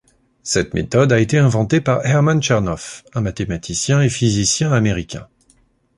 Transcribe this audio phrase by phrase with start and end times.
[0.41, 5.27] Cette méthode a été inventée par Herman Chernoff, un mathématicien et physicien américain.